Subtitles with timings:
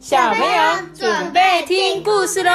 [0.00, 2.50] 小朋友准备听故事喽！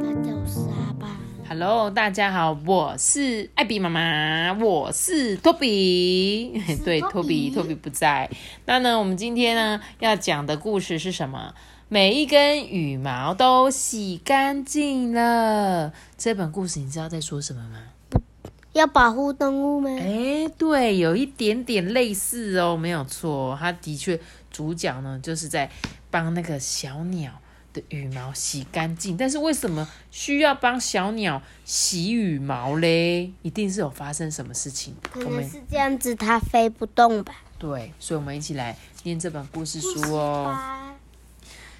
[0.00, 1.08] 大家好，我是阿爸。
[1.48, 6.62] Hello，大家好，我是艾比妈妈，我是托比。
[6.84, 8.30] 对，托比，托比不在。
[8.66, 11.54] 那呢，我们今天呢要讲的故事是什么？
[11.88, 15.92] 每一根羽毛都洗干净了。
[16.16, 17.78] 这本故事你知道在说什么吗？
[18.72, 19.90] 要保护动物吗？
[19.98, 23.58] 哎，对，有一点点类似哦，没有错。
[23.60, 25.70] 它的确，主角呢就是在
[26.10, 27.40] 帮那个小鸟
[27.72, 29.16] 的羽毛洗干净。
[29.16, 33.32] 但是为什么需要帮小鸟洗羽毛嘞？
[33.42, 34.94] 一定是有发生什么事情。
[35.10, 37.34] 可我们能是这样子，它飞不动吧。
[37.58, 40.44] 对，所以我们一起来念这本故事书哦。
[40.46, 40.76] 啊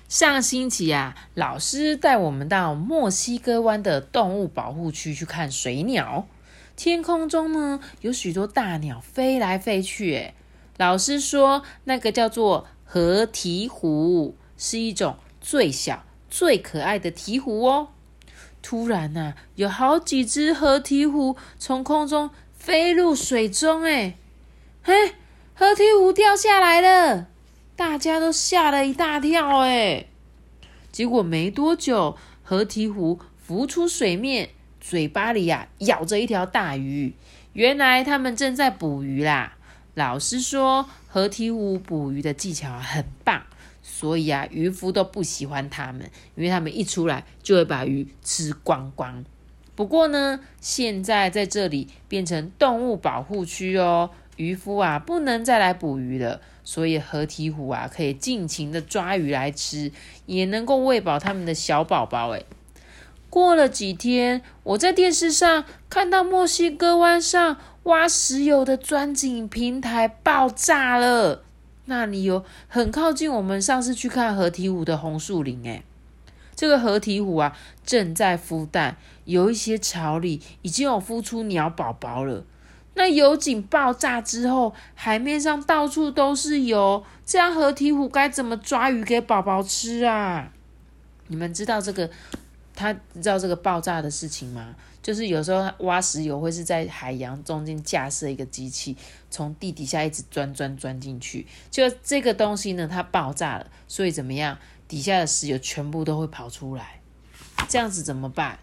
[0.08, 6.26] 上星期啊，老师带我们到墨西哥湾的动物保护区去看水鸟。
[6.74, 10.12] 天空中呢，有许多大鸟飞来飞去。
[10.14, 10.34] 诶，
[10.80, 17.88] 老师说那个叫做河鹈鹕，是一种最小、最可爱的鹈鹕哦。
[18.62, 23.82] 突然呢、有好几只河鹈鹕从空中飞入水中。
[23.82, 24.16] 诶，
[24.82, 25.12] 嘿，
[25.52, 27.26] 河鹈鹕掉下来了。
[27.76, 30.06] 大家都吓了一大跳，哎！
[30.90, 34.48] 结果没多久，河鹈鹕浮出水面，
[34.80, 37.12] 嘴巴里呀、咬着一条大鱼。
[37.52, 39.58] 原来他们正在捕鱼啦。
[39.94, 43.42] 老师说，河鹈鹕捕鱼的技巧很棒，
[43.82, 49.24] 所以啊，渔夫都不喜欢他们，因为他们一出来就会把鱼吃光光。
[49.74, 59.90] 不过呢，现在在这里变成动物保护区哦，渔夫啊不能再来捕鱼了，所以河鹈鹕啊可以尽情的抓鱼来吃，
[60.26, 62.28] 也能够喂饱他们的小宝宝。
[62.30, 62.44] 诶，
[63.30, 71.44] 过了几天，我在电视上看到墨西哥湾上挖石油的钻井平台爆炸了，
[71.84, 75.62] 那里有很靠近我们上次去看河鹈鹕的红树林。
[75.62, 75.84] 诶，
[76.56, 82.44] 这个河体虎啊正在孵蛋，有一些巢里已经有孵出鸟宝宝了。
[82.94, 90.52] 那油井爆炸之后，海面上到处都是油，这样河体虎该怎么抓鱼给宝宝吃啊？
[91.28, 92.10] 你们知道这个
[92.80, 94.74] 他知道这个爆炸的事情吗？
[95.02, 98.96] 就是有时候挖石油会是在海洋中间架设一个机器，
[99.30, 104.56] 从地底下一直钻钻钻进去，就这个东西呢，它爆炸了，所以怎么样？
[104.88, 107.00] 底下的石油全部都会跑出来，
[107.68, 108.58] 这样子怎么办？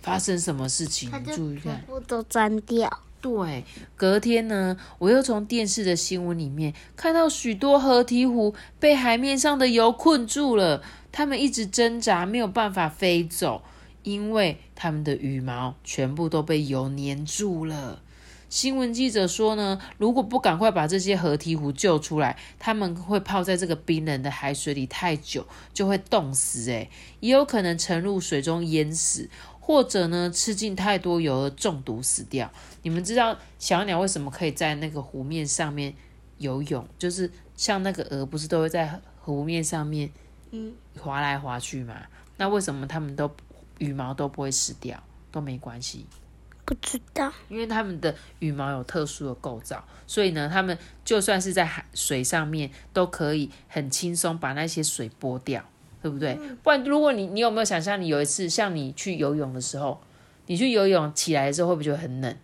[0.00, 1.08] 发生什么事情？
[1.08, 1.80] 你注意看全。
[1.86, 2.90] 部都钻掉。
[3.20, 13.62] 对，隔天呢，我又从电视的新闻里面看到许多河堤湖被海面上的油困住了，它们一直挣扎，没有办法飞走，
[14.02, 18.02] 因为它们的羽毛全部都被油粘住了。
[18.48, 26.70] 新闻记者说呢，如果不赶快把这些河鹈鹕救出来，它们会泡在这个冰冷的海水里太久，就会冻死。
[26.70, 26.90] 诶，
[27.20, 32.52] 也有可能沉入水中淹死，或者呢吃进太多油而中毒死掉。
[32.82, 35.94] 你们知道小鸟为什么可以在那个湖面上面
[36.36, 36.86] 游泳？
[36.98, 40.10] 就是像那个鹅，不是都会在湖面上面
[40.52, 41.96] 嗯，滑来滑去嘛？
[42.36, 43.30] 那为什么它们都
[43.78, 46.06] 羽毛都不会死掉，都没关系？
[46.64, 47.32] 不知道。
[47.48, 55.64] 因为它们的羽毛有特殊的构造，所以呢，它们就算是在海水上面，都可以很轻松把那些水剥掉，
[56.00, 56.38] 对不对？
[56.62, 60.00] 不然，如果你你有没有想象，你有一次像你去游泳的时候，
[60.46, 62.36] 你去游泳起来的时候，会不会觉得很冷？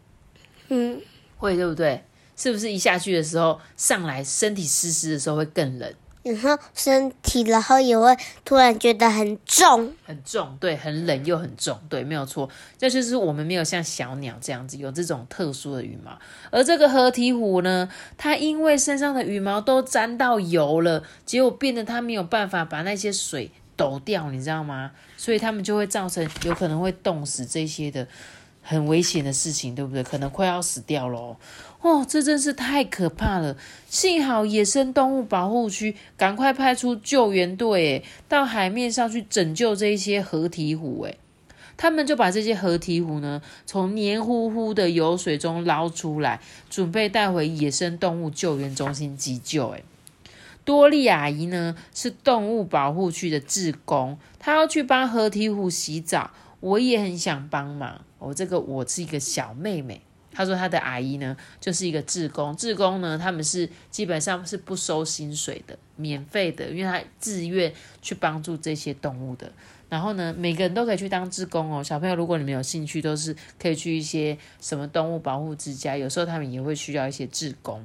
[0.68, 1.00] 嗯，
[1.36, 2.04] 会，对不对？
[2.36, 5.92] 是不是一下去的时候，上来身体湿湿的时候会更冷？
[6.32, 9.92] 然后身体，然后也会突然觉得很重。
[10.04, 12.48] 很重，对，很冷又很重，对，没有错。
[12.76, 16.18] 这就是我们没有像小鸟这样子有这种特殊的羽毛，
[16.50, 24.92] 而这个合体虎呢，它因为身上的羽毛都沾到油了，结果变得它没有办法把那些水抖掉，你知道吗？
[25.16, 28.06] 所以它们就会造成有可能会冻死这些的
[28.62, 30.02] 很危险的事情，对不对？
[30.02, 31.36] 可能快要死掉了。
[31.80, 33.56] 哦，这真是太可怕了！
[33.88, 41.16] 幸好野生动物保护区赶快派出救援队，诶，到海面上去拯救这些河体虎，诶，
[41.76, 49.84] 他们就把这些河体虎呢从黏糊糊的油水中捞出来，准备带回野生动物救援中心急救，诶。
[50.64, 58.02] 多莉阿姨呢是动物保护区的志工，她要去帮河体虎洗澡，我也很想帮忙。
[58.18, 60.00] 我、这个我是一个小妹妹，
[60.32, 67.72] 她说她的阿姨呢就是一个志工，志工呢他们是基本上是不收薪水的，免费的，因为她自愿
[68.02, 69.52] 去帮助这些动物的。
[69.88, 71.82] 然后呢，每个人都可以去当志工哦。
[71.82, 77.82] 小朋友，如果你们有兴趣，都是可以去一些什么动物保护之家，有时候他们也会需要一些志工。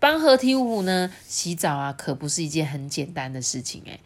[0.00, 4.00] 帮河鹈鹕呢洗澡啊，可不是一件很简单的事情诶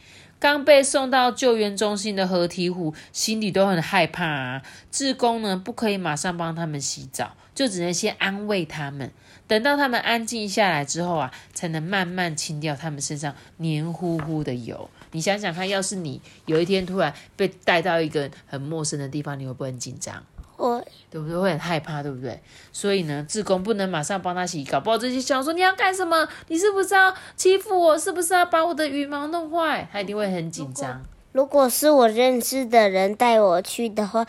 [0.45, 4.63] 刚被送到救援中心的河鹈鹕心里都很害怕啊。
[4.91, 9.11] 志工呢不可以马上帮他们洗澡，就只能先安慰他们，
[9.49, 14.91] 等到他们安静下来之后啊，才能慢慢清掉他们身上黏糊糊的油。
[15.13, 20.23] 你想想看，要是你有一天突然被带到一个很陌生的地方，你会不会很紧张？
[20.65, 21.39] 我对不对？
[21.39, 22.41] 会很害怕，对不对？
[22.73, 26.27] 所以呢，志工不能马上帮他洗，搞不好这些小说你要干什么？
[26.49, 27.99] 你是不是要欺负我？
[27.99, 29.89] 是不是要把我的羽毛弄坏？
[29.93, 31.03] 他一定会很紧张。
[31.33, 34.27] 如果是我认识的人带我去的话，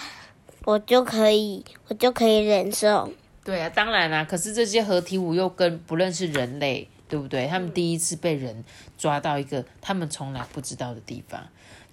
[0.65, 3.11] 我就可以，我就可以忍受。
[3.43, 4.25] 对啊，当然啦。
[4.25, 7.45] 可是这些合体舞又跟不认识人类，对不对？
[7.47, 8.63] 他们第一次被人
[8.97, 11.41] 抓到一个他们从来不知道的地方。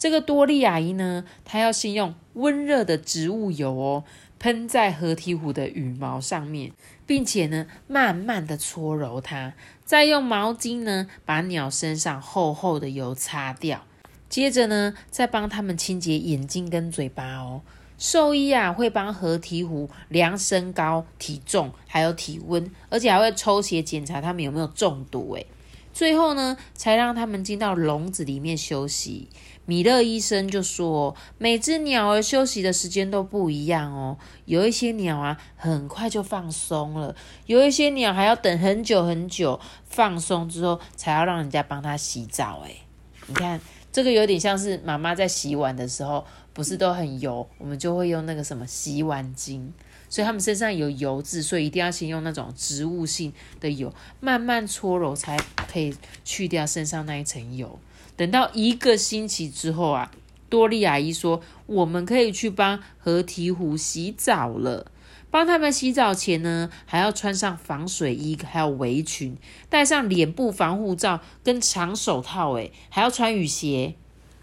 [0.02, 4.02] 这个多利阿姨呢，她要先用温热的植物油哦。
[4.40, 6.72] 喷在河鹈鹕的羽毛上面，
[7.06, 9.52] 并且呢，慢慢的搓揉它，
[9.84, 13.84] 再用毛巾呢，把鸟身上厚厚的油擦掉。
[14.28, 17.62] 接着呢，再帮它们清洁眼睛跟嘴巴哦。
[17.96, 25.32] 兽医啊，会帮河鹈鹕量身高、体重，还有体温，而且还会抽血检查它们有没有中毒。
[25.36, 25.46] 诶
[25.94, 29.28] 最后呢，才让它们进到笼子里面休息。
[29.64, 34.18] 米勒医生就说，每只鸟儿休息的时间都不一样哦。
[34.44, 37.14] 有一些鸟啊，很快就放松了；
[37.46, 42.62] 有一些鸟还要等很久很久，放松之后才要让人家帮它洗澡。
[42.64, 42.82] 诶
[43.28, 43.60] 你看
[43.92, 49.68] 这个有点像是妈妈在洗碗的时候，不是都很油，我们就会用那个什么洗碗巾。
[50.08, 55.38] 所以它们身上有油渍，所以一定要先用那种植物性的油，慢慢搓揉，才
[55.72, 57.78] 可以去掉身上那一层油。
[58.16, 60.10] 等到一个星期之后啊，
[60.48, 64.86] 多莉阿姨说我们可以去帮河鹈鹕洗澡了。
[65.30, 69.34] 帮他们洗澡前呢，还要穿上防水衣，还有围裙，
[69.70, 73.94] 戴上脸部防护罩跟长手套，诶，还要穿雨鞋。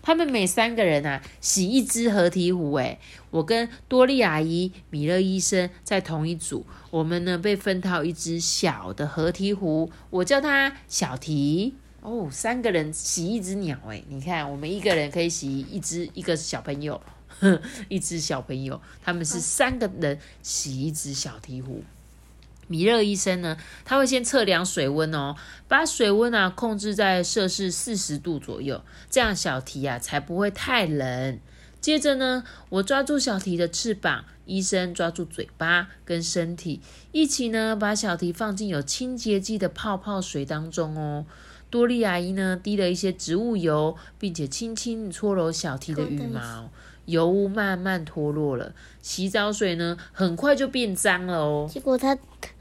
[0.01, 2.98] 他们每三个人啊，洗一只河鹈鹕，诶，
[3.30, 11.75] 我跟多莉阿姨、米勒医生在同一组，我们呢被分到一只小的河鹈鹕，我叫它小提。
[12.01, 17.01] 哦，三个人洗一只鸟哎，你看，我们一个人可以洗一只一个小朋友，
[17.90, 21.81] 一只小朋友，他们是三个人洗一只小鹈鹕。
[22.68, 25.36] 米勒医生呢，他会先测量水温哦，
[25.68, 31.40] 把水温啊控制在摄氏四十度左右，这样小提啊才不会太冷。
[31.81, 36.81] 接着呢，我抓住小提的翅膀，医生抓住嘴巴跟身体，
[37.12, 41.25] 一起呢把小提放进有清洁剂的泡泡水当中哦。
[41.69, 46.69] 多利阿姨呢，滴了一些植物油，并且轻轻搓揉小提的羽毛，
[47.06, 48.74] 油污慢慢脱落了。
[49.01, 51.69] 洗澡水呢，很快就变脏了哦。
[51.71, 52.18] 结果他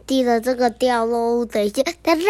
[0.07, 2.23] 滴了这个掉喽，等一下，哒啦，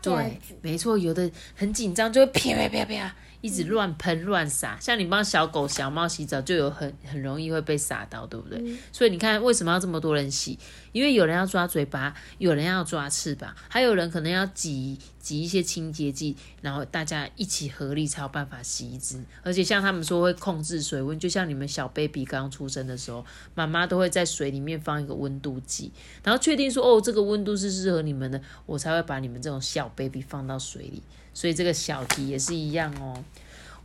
[0.00, 3.14] 对，没错，有的很紧张，就会啪啪啪啪。
[3.40, 8.58] 一直乱喷乱洒，像你帮小狗小猫洗澡，就有很很容易会被洒到，对不对？
[8.90, 10.58] 所以你看为什么要这么多人洗？
[10.92, 19.24] 因为有人要抓嘴巴，有人要抓翅膀，还有人可能要挤挤一些清洁剂，然后大家一起合力才有办法洗一只。
[19.42, 23.24] 而且像他们说会控制水温，就像你们小 baby 刚出生的时候，
[23.54, 25.90] 妈妈都会在水里面放一个温度计，
[26.22, 31.02] 然后确定说哦这个温度是适合你们的，我才会把你们这种小 baby 放到水里。
[31.32, 33.24] 所以这个小提也是一样哦。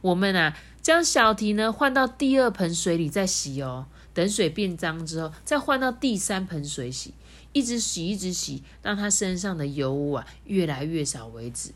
[0.01, 3.85] 我们啊，将小提呢换到第二盆水里再洗哦。
[4.11, 7.13] 等水变脏之后，再换到第三盆水洗，
[7.53, 11.71] 一直洗一直洗，让他身上的油污啊越来越少为止。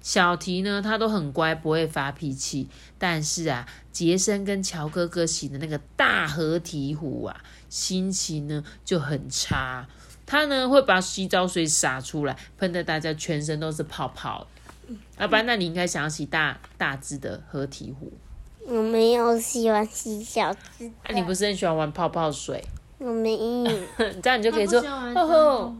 [0.00, 2.68] 小提呢，他都很乖，不会发脾气。
[2.98, 9.88] 但是啊，杰森跟乔哥哥洗的那个大河鹈鹕啊，心情呢就很差。
[10.24, 14.46] 他呢会把洗澡水洒出来，喷的大家全身都是泡泡。
[15.18, 18.12] 要不然，那你应该想要洗大大只的合体壶。
[18.66, 20.90] 我没有喜欢洗小只。
[21.06, 22.64] 那你不是很喜欢玩泡泡水？
[22.98, 23.32] 我没
[23.64, 23.70] 有。
[24.22, 25.74] 这样你就可以说：“呵呵，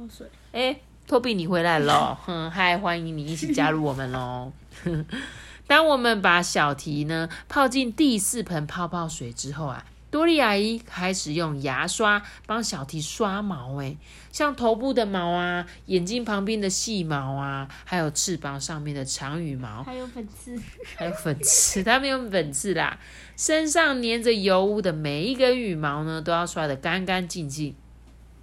[0.52, 4.52] 哎，托比你回来了，哼，嗨，欢迎你一起加入我们喽。
[5.66, 9.84] ”当我们把小提呢泡进第四盆泡泡水之后啊。
[10.10, 13.98] 多莉阿姨开始用牙刷帮小提刷毛，诶，
[14.32, 20.58] 像头部的毛啊，眼睛旁边的细毛啊，还有翅膀上面的长羽毛，还有粉刺，
[20.96, 22.98] 还有粉刺， 它没有粉刺啦。
[23.36, 27.74] 身上粘着油污的每一根羽毛呢，都要刷得干干净净。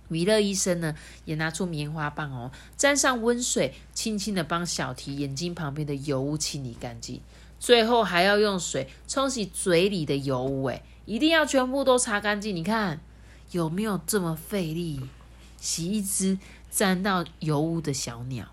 [0.07, 0.93] 米勒医生呢，
[1.25, 7.21] 也拿出棉花棒哦，沾上温水，轻轻的帮小提眼睛旁边的油污清理干净。
[7.57, 10.83] 最后还要用水冲洗嘴里的油污，诶。
[11.05, 12.99] 一定要全部都擦干净，你看
[13.51, 15.01] 有没有这么费力
[15.57, 16.37] 洗一只
[16.69, 18.45] 沾到油污的小鸟？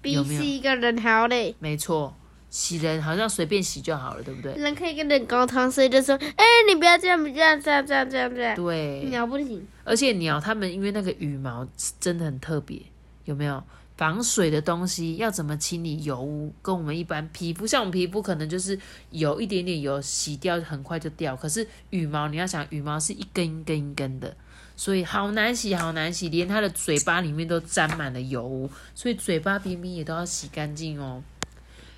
[0.00, 1.54] 比有没有洗一个人还要累。
[1.58, 2.14] 没错，
[2.50, 4.52] 洗人好像随便洗就好了，对不对？
[4.54, 11.66] 人可以跟人沟通，所以就说：“哎、你不要这样，不要这样，这样，这样，这样。”对，鸟不行，而且鸟它们因为那个羽毛
[11.98, 12.80] 真的很特别，
[13.24, 13.62] 有没有？
[13.96, 16.52] 防水的东西要怎么清理油污？
[16.60, 18.78] 跟我们一般皮肤，像我们皮肤可能就是
[19.10, 21.36] 有一点点油，洗掉很快就掉。
[21.36, 24.36] 可是羽毛，你要想，羽毛是一根一根一根的，
[24.74, 31.22] 所以好难洗，好难洗，连它的嘴巴里面都沾满了油污，所以嘴巴边边也都要洗干净哦。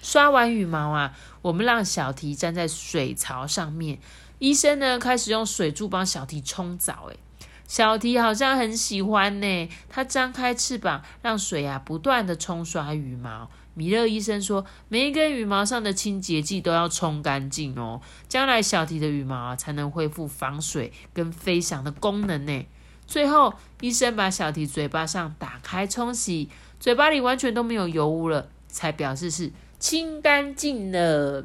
[0.03, 3.99] 刷完羽毛啊，我们让小提站在水槽上面，
[4.39, 7.19] 医生呢开始用水柱帮小提冲澡，诶，
[7.67, 13.51] 小提好像很喜欢呢，它张开翅膀，让水啊不断的冲刷羽毛。
[13.75, 22.67] 米勒医生说，每一根羽毛上的清洁剂都要冲干净哦，将来小提的羽毛啊才能恢复防水跟飞翔的功能呢。
[23.07, 26.49] 最后，医生把小提嘴巴上打开冲洗，
[26.81, 31.45] 嘴巴里完全都没有油污了，才表示是清干净了。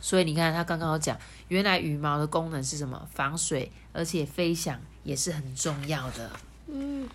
[0.00, 3.06] 所以你看，他刚刚有讲，原来羽毛的功能是什么？
[3.12, 6.30] 防水，而且飞翔也是很重要的。
[6.68, 7.08] 嗯，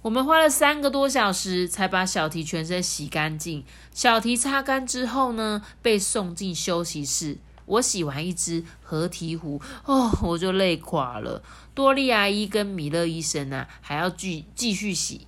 [0.00, 3.64] 我们花了三个多小时才把小提全身洗干净。
[3.92, 7.38] 小提擦干之后呢，被送进休息室。
[7.64, 11.42] 我洗完一只合体虎，哦，我就累垮了。
[11.74, 15.26] 多利阿姨跟米勒医生啊，还要继继续洗。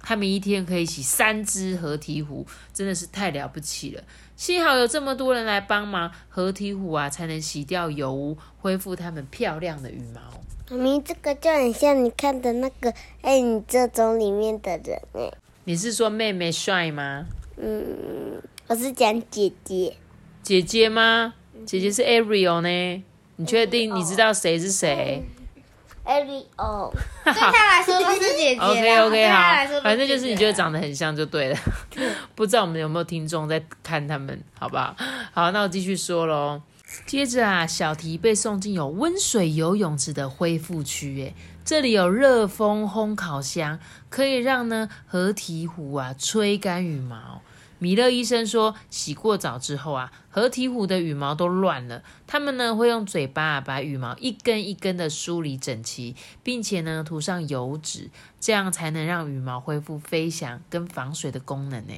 [0.00, 4.02] 他们一天可以洗三只合体虎，真的是太了不起了。
[4.36, 10.20] 幸好有这么多人来帮忙，合体虎啊才能洗掉油污，恢复它们漂亮的羽毛。
[10.68, 12.92] 妈咪，这个就很像你看的那个
[13.22, 15.30] 《爱你这种》里面的人哎。
[15.64, 17.26] 你是说妹妹帅吗？
[17.56, 19.96] 嗯，我是讲姐姐。
[20.42, 21.34] 姐姐吗？
[21.64, 23.04] 姐姐是 Ariel 呢？
[23.36, 25.22] 你确定你知道谁是谁
[26.04, 26.90] ？Ariel，
[27.24, 28.60] 对他来说都是姐姐。
[28.60, 31.58] OK OK 好，反正就是你觉得长得很像就对了。
[32.34, 34.96] 不知道我们有没有听众在看他们，好不好？
[35.32, 36.60] 好，那我继续说喽。
[37.04, 47.42] 接着啊，小提被送进有温水游泳池的恢复区，诶，这里有热风烘烤箱，可以让呢合体虎啊吹干羽毛。
[47.78, 61.92] 米勒医生说，洗过澡之后啊，合体虎的羽毛都乱了，他们呢会用嘴巴啊把羽毛一根一根的梳理整齐，并且呢涂上油脂，这样才能让羽毛恢复飞翔跟防水的功能呢。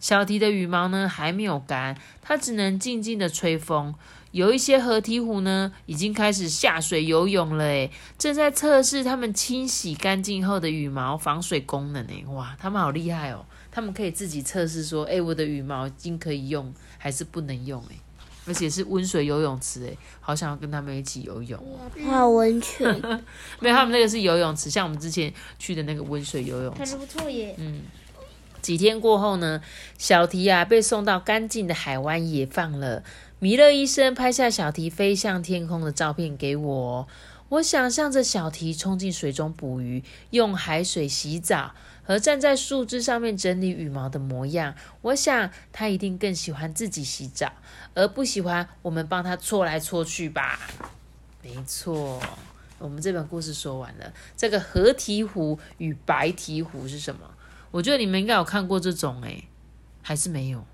[0.00, 3.94] 小提的羽毛呢还没有干，它只能静静的吹风。
[4.32, 12.22] 有一些合体虎呢已经开始下水游泳了，诶，正在测试它们清洗干净后的羽毛防水功能诶。
[12.28, 13.44] 哇，它们好厉害哦！
[13.70, 17.98] 他们可以自己测试说，诶，我的羽毛已经可以用还是不能用诶，
[18.46, 21.90] 而且是温水游泳池诶，好想要跟他们一起游泳哦。
[22.04, 22.86] 泡温泉。
[23.60, 26.96] 没有，他们那个是游泳池，像我们之前去的那个温水游泳池。
[26.96, 27.56] 不错耶。
[28.66, 29.62] 几天过后呢，
[29.96, 33.04] 小提啊被送到干净的海湾野放了。
[33.38, 37.06] 米勒医生拍下小提飞向天空的照片给我。
[37.50, 44.74] 我想象着小提冲进水中捕鱼，用海水洗澡，和站在树枝上面整理羽毛的模样。
[45.02, 47.52] 我想他一定更喜欢自己洗澡，
[47.94, 50.58] 而不喜欢我们帮他搓来搓去吧。
[51.40, 52.20] 没错，
[52.80, 54.12] 我们这本故事说完了。
[54.36, 57.20] 这个合体虎与白鹈鹕是什么？
[57.76, 59.46] 我觉得你们应该有看过这种诶、
[60.00, 60.64] 还是没有？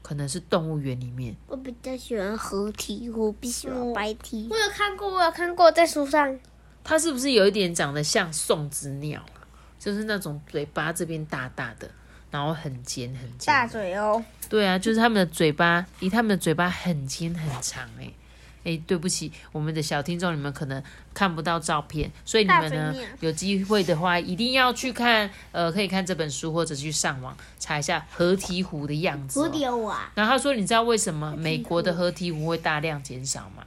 [0.00, 1.36] 可能是动物园里面。
[1.48, 4.56] 我比较喜欢合体，我不喜欢白体我。
[4.56, 6.38] 有看过，我有看过，在书上。
[6.82, 9.44] 它是不是有一点长得像送子鸟啊？
[9.78, 11.90] 就是那种嘴巴这边大大的，
[12.30, 13.48] 然后很尖很尖。
[13.48, 18.14] 大嘴哦，对啊，就是他们的嘴巴，以他们的嘴巴很尖很长诶、
[18.66, 20.82] 诶，对不起，我们的小听众，你们可能
[21.14, 29.50] 看不到照片，所以你们呢有机会的话，一定要去看，呃，可以看这本书，或者去上网查一下合体虎的样子、哦。
[29.54, 33.64] 有啊，然后他说：“你知道为什么美国的合体虎会大量减少吗？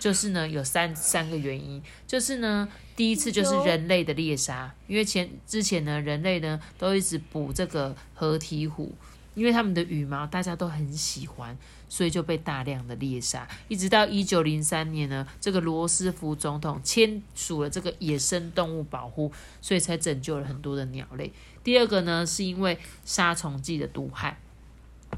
[0.00, 1.82] 就是呢，有三三个原因。
[2.06, 8.92] 就是呢，第一次就是人类的猎杀，因为前之前呢，人类呢都一直捕这个合体虎，
[9.38, 11.56] 因为它们的羽毛大家都很喜欢，
[11.88, 13.46] 所以就被大量的猎杀。
[13.68, 19.30] 一直到一九零三年呢，这个罗斯福总统签署了这个野生动物保护，
[19.60, 21.32] 所以才拯救了很多的鸟类。
[21.62, 24.38] 第二个呢，是因为杀虫剂的毒害。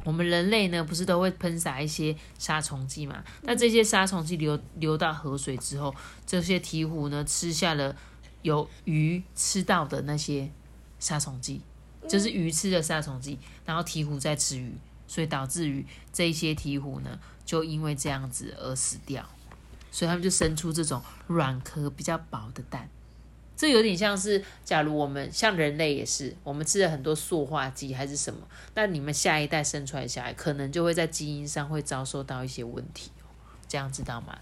[0.04, 3.24] 我们人类呢，不是都会喷洒一些杀虫剂嘛？
[3.42, 5.94] 那这些杀虫剂流流到河水之后，
[6.26, 7.96] 这些鹈鹕呢吃下了
[8.42, 10.48] 有鱼吃到的那些
[11.00, 11.60] 杀虫剂，
[12.08, 14.72] 就是鱼吃的杀虫剂，然后鹈鹕在吃鱼，
[15.06, 19.28] 所以导致于这些鹈鹕呢，就因为这样子而死掉，
[19.90, 22.88] 所以他们就生出这种软壳比较薄的蛋，
[23.56, 28.40] 这有点像是，假如我们像人类也是，我们吃了很多塑化剂还是什么，
[28.74, 33.10] 那你们下一代生出来小孩，可能就会在基因上会遭受到一些问题。
[33.68, 34.36] 这样知道吗？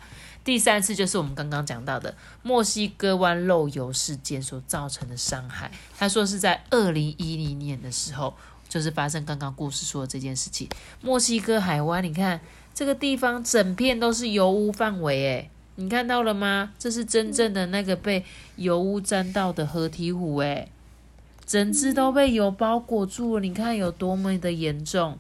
[0.49, 5.71] 第三次就是我们刚刚讲到的墨西哥湾漏油事件所造成的伤害。
[5.99, 8.33] 他说是在二零一零年的时候，
[8.67, 10.67] 就是发生刚刚故事说的这件事情。
[11.03, 12.41] 墨西哥海湾，你看
[12.73, 16.73] 这个地方整片都是油污范围，诶，你看到了吗？
[16.79, 18.25] 这是真正的那个被
[18.57, 20.73] 油污沾到的河体湖，诶，
[21.45, 23.43] 整只都被油包裹住了。
[23.43, 25.19] 你看有多么的严重。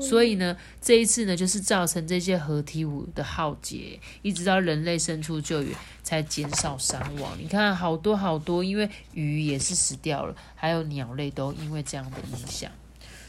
[0.00, 7.36] 所以呢，这一次呢，就是造成这些河体舞的浩劫，一直到人类伸出救援，才减少伤亡。
[7.38, 12.70] 你看，好多好多，因为鱼也是死掉了，还有鸟类都因为这样的影响。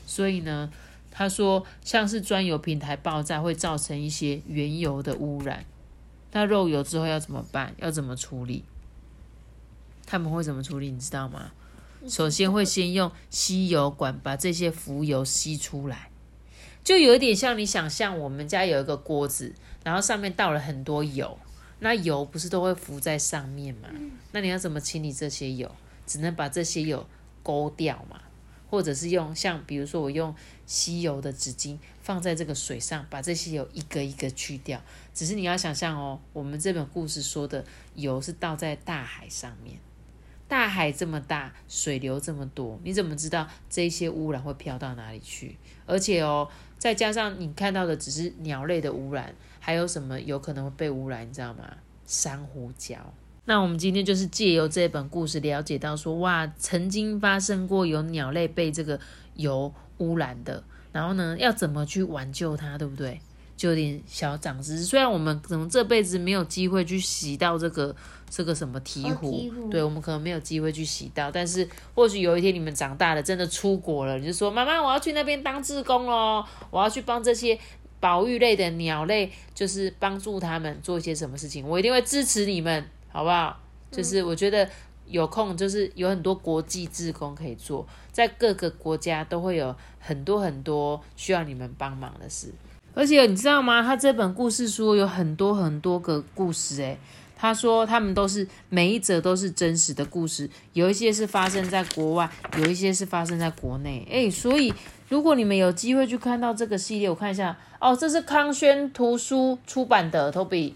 [0.05, 0.71] 所以呢，
[1.11, 5.65] 他说，像是专油平台爆炸会造成一些原油的污染，
[6.31, 7.73] 那漏油之后要怎么办？
[7.77, 8.63] 要怎么处理？
[10.05, 10.91] 他们会怎么处理？
[10.91, 11.51] 你知道吗？
[12.07, 16.09] 首先会先用吸油管把这些浮油吸出来。
[16.83, 21.39] 就有点像你想象，我们家有一个锅子，然后上面倒了很多油，
[21.79, 23.87] 那油不是都会浮在上面吗？
[24.31, 25.69] 那你要怎么清理这些油？
[26.05, 27.07] 只能把这些油
[27.41, 28.21] 勾掉嘛，
[28.69, 30.35] 或者是用像比如说我用
[30.65, 34.81] 吸油的纸巾放在这个水上，把这些油一个一个去掉。
[35.13, 37.63] 只是你要想象哦，我们这本故事说的
[37.95, 39.77] 油是倒在大海上面，
[40.49, 45.57] 大海这么大，水流这么多，你怎么知道这些污染会飘到哪里去？
[45.85, 46.47] 而且哦。
[46.79, 51.25] 再加上你看到的只是鸟类的污染，还有什么有可能会被污染？
[51.25, 51.63] 你知道吗？
[52.05, 52.97] 珊瑚礁。
[53.45, 58.99] 那我们今天就是借由这本故事了解到，说哇，曾经发生过有鸟类被这个
[59.35, 60.61] 油污染的，
[60.91, 63.21] 然后呢，要怎么去挽救它，对不对？
[63.63, 64.83] 就有点小长知识。
[64.83, 67.95] 虽然我们可能这辈子没有机会去洗到这个。
[68.35, 77.55] 这个什么鹈鹕，对我们可能没有机会去洗到，但是或许有一天你们长大了，真的出国了，你就说妈妈，我要去那边当志工哦，我要去帮这些
[77.99, 83.59] 保育类的鸟类，就是帮助他们做一些什么事情，我一定会支持你们，好不好？
[83.91, 84.67] 就是我觉得
[85.05, 92.51] 有空，就是有很多国际志工可以做，在各个国家都会有很多很多需要你们帮忙的事，
[92.95, 93.81] 而且你知道吗？
[93.81, 96.97] 他这本故事书有很多很多个故事，诶。
[97.35, 104.07] 他说，他们都是每一则都是真实的故事，有一些是发生在国外，有一些是发生在国内。
[104.09, 104.73] 哎，所以
[105.09, 110.75] 如果你们有机会去看到这个系列，我看一下哦，这是康轩图书出版的，Toby，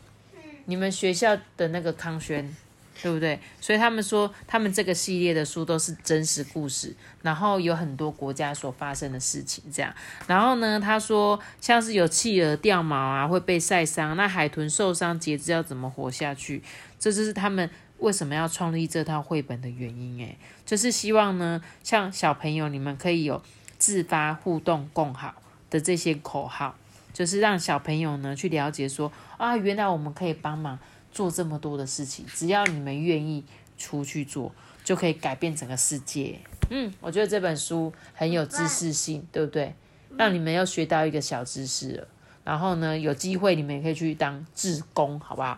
[0.65, 2.53] 你们学校的那个康轩。
[3.01, 3.39] 对不对？
[3.61, 9.93] 所以他们说，他们这个系列的书都是真实故事，然后有很多国家所发生的事情，这样。
[10.25, 16.63] 然后呢，他说，像是有企鹅掉毛啊，会被晒伤；那海豚受伤截肢要怎么活下去？
[16.99, 20.17] 这就是他们为什么要创立这套绘本的原因。
[20.19, 23.41] 诶，就是希望呢，像小朋友你们可以有
[23.77, 25.35] 自发互动共好
[25.69, 26.75] 的这些口号，
[27.13, 30.79] 就是让小朋友呢去了解说，啊，原来我们可以帮忙。
[31.17, 33.43] 做这么多的事情，只要你们愿意
[33.75, 34.51] 出去做，
[34.83, 36.39] 就可以改变整个世界。
[36.69, 39.73] 嗯，我觉得这本书很有知识性，对不对？
[40.15, 42.07] 让你们又学到一个小知识了。
[42.43, 45.57] 然后呢，有机会你们也可以去当志工，好不好？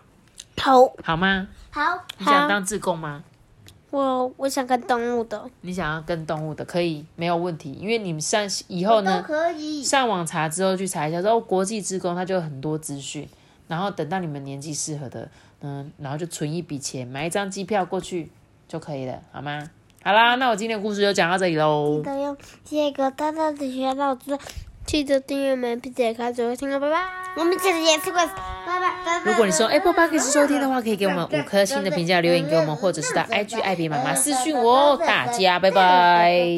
[0.57, 1.49] 好，好吗？
[1.71, 1.81] 好。
[2.17, 3.21] 你想当志工吗？
[3.91, 5.43] 我我想跟动物的。
[5.59, 7.73] 你想要跟动物的，可以，没有问题。
[7.73, 13.27] 因为你们上以后呢，可以上网查之后去查一下，之后国际志工它就有很多资讯。
[13.67, 15.29] 然后等到你们年纪适合的。
[15.61, 18.31] 嗯，然后就存一笔钱，买一张机票过去
[18.67, 19.69] 就可以了，好吗？
[20.01, 21.97] 好啦，那我今天的故事就讲到这里喽。
[21.97, 24.37] 记得用这个大大的学到知，
[24.85, 26.97] 记得订阅们，并且开始听哦，拜拜。
[27.35, 28.27] 我们下次见，拜拜
[29.05, 29.21] 拜拜。
[29.25, 34.97] 如果你说 Apple Podcast 收听的话，可以给我们五颗星的评价，留言给我们，或者是到 IG 爱比妈妈私讯我哦。
[34.97, 36.57] 大家拜拜。